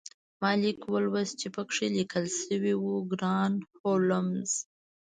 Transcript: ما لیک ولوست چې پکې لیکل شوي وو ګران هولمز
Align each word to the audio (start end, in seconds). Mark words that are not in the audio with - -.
ما 0.41 0.51
لیک 0.61 0.79
ولوست 0.93 1.33
چې 1.41 1.47
پکې 1.55 1.87
لیکل 1.97 2.25
شوي 2.41 2.73
وو 2.81 2.95
ګران 3.11 3.53
هولمز 3.79 4.51